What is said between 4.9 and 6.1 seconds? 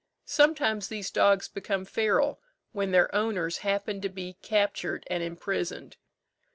and imprisoned.